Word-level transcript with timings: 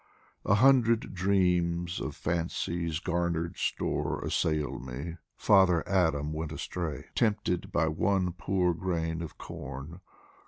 A 0.45 0.55
hundred 0.55 1.13
dreams 1.13 1.99
of 2.01 2.15
Fancy's 2.15 2.97
garnered 2.99 3.55
store 3.57 4.19
Assail 4.25 4.79
me 4.79 5.17
Father 5.35 5.87
Adam 5.87 6.33
went 6.33 6.51
astray 6.51 7.05
Tempted 7.13 7.71
by 7.71 7.87
one 7.87 8.33
poor 8.33 8.73
grain 8.73 9.21
of 9.21 9.37
corn 9.37 9.99